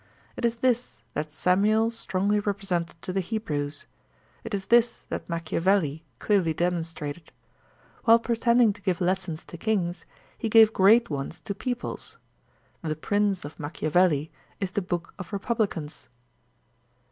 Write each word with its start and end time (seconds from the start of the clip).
It 0.35 0.45
is 0.45 0.55
this 0.55 1.03
that 1.13 1.31
Samuel 1.31 1.91
strongly 1.91 2.39
represented 2.39 2.99
to 3.03 3.13
the 3.13 3.19
Hebrews; 3.19 3.85
it 4.43 4.51
is 4.55 4.65
this 4.65 5.03
that 5.09 5.29
Machiavelli 5.29 6.03
clearly 6.17 6.55
demonstrated. 6.55 7.31
While 8.05 8.17
pre 8.17 8.35
tending 8.35 8.73
to 8.73 8.81
give 8.81 8.99
lessons 8.99 9.45
to 9.45 9.59
kings, 9.59 10.07
he 10.35 10.49
gave 10.49 10.73
great 10.73 11.11
ones 11.11 11.39
to 11.41 11.53
peoples. 11.53 12.17
The 12.81 12.95
* 12.95 12.95
Prince* 13.07 13.45
of 13.45 13.59
Machiavelli 13.59 14.31
is 14.59 14.71
the 14.71 14.81
book 14.81 15.13
of 15.19 15.31
republicans. 15.31 16.09